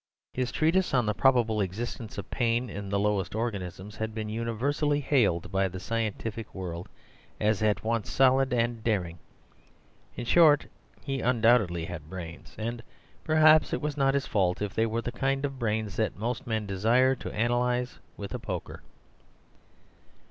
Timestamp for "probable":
1.13-1.61